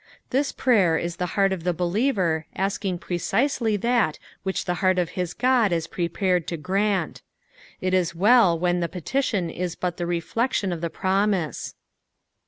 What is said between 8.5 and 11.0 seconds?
when the petition is but the reflection of the